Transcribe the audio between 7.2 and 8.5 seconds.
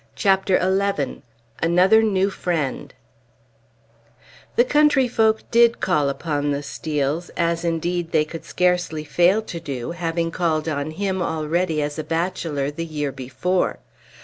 as indeed, they could